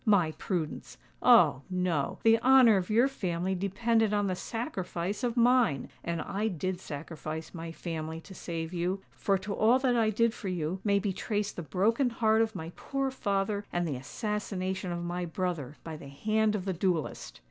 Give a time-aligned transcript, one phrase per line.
[0.07, 0.97] _'—My prudence!
[1.21, 1.61] Oh!
[1.69, 5.89] no:—the honour of your family depended on the sacrifice of mine!
[6.03, 10.47] And I did sacrifice my family to save you;—for to all that I did for
[10.47, 15.03] you may be traced the broken heart of my poor father and the assassination of
[15.03, 17.39] my brother by the hand of the duellist!"